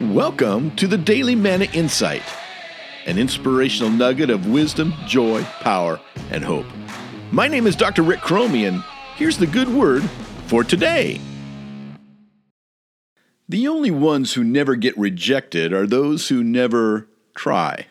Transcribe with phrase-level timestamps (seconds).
[0.00, 2.22] Welcome to the Daily Manna Insight,
[3.06, 5.98] an inspirational nugget of wisdom, joy, power,
[6.30, 6.66] and hope.
[7.32, 8.04] My name is Dr.
[8.04, 8.84] Rick Cromie, and
[9.16, 10.04] here's the good word
[10.46, 11.20] for today.
[13.48, 17.88] The only ones who never get rejected are those who never try.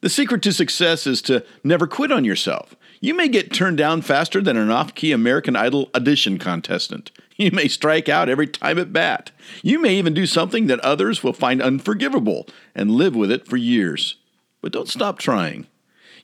[0.00, 2.76] The secret to success is to never quit on yourself.
[3.00, 7.10] You may get turned down faster than an off key American Idol audition contestant.
[7.36, 9.30] You may strike out every time at bat.
[9.62, 13.56] You may even do something that others will find unforgivable and live with it for
[13.56, 14.16] years.
[14.60, 15.68] But don't stop trying.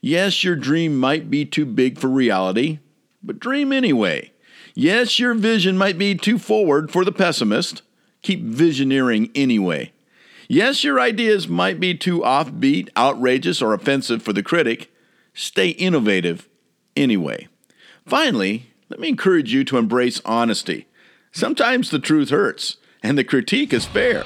[0.01, 2.81] Yes, your dream might be too big for reality,
[3.23, 4.33] but dream anyway.
[4.75, 7.83] Yes, your vision might be too forward for the pessimist.
[8.23, 9.94] Keep visioneering anyway.
[10.49, 14.93] Yes, your ideas might be too offbeat, outrageous, or offensive for the critic.
[15.33, 16.49] Stay innovative
[16.97, 17.49] anyway.
[18.07, 20.87] Finally, let me encourage you to embrace honesty.
[21.33, 24.25] Sometimes the truth hurts, and the critique is fair.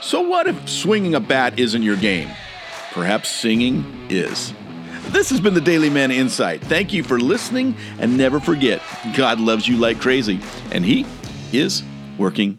[0.00, 2.30] So, what if swinging a bat isn't your game?
[2.92, 4.54] Perhaps singing is.
[5.08, 6.62] This has been the Daily Manna Insight.
[6.62, 8.80] Thank you for listening, and never forget
[9.14, 10.40] God loves you like crazy,
[10.72, 11.06] and He
[11.52, 11.82] is
[12.16, 12.58] working.